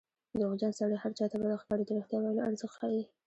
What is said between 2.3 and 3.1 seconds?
ارزښت ښيي